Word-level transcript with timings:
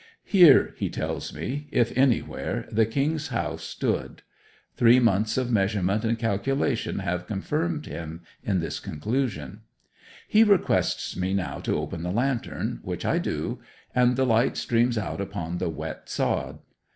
Here, 0.25 0.73
he 0.77 0.89
tells 0.89 1.31
me, 1.31 1.67
if 1.69 1.95
anywhere, 1.95 2.67
the 2.71 2.87
king's 2.87 3.27
house 3.27 3.63
stood. 3.63 4.23
Three 4.75 4.99
months 4.99 5.37
of 5.37 5.51
measurement 5.51 6.03
and 6.03 6.17
calculation 6.17 6.97
have 6.97 7.27
confirmed 7.27 7.85
him 7.85 8.23
in 8.43 8.61
this 8.61 8.79
conclusion. 8.79 9.61
He 10.27 10.43
requests 10.43 11.15
me 11.15 11.35
now 11.35 11.59
to 11.59 11.77
open 11.77 12.01
the 12.01 12.09
lantern, 12.09 12.79
which 12.81 13.05
I 13.05 13.19
do, 13.19 13.59
and 13.93 14.15
the 14.15 14.25
light 14.25 14.57
streams 14.57 14.97
out 14.97 15.21
upon 15.21 15.59
the 15.59 15.69
wet 15.69 16.09
sod. 16.09 16.57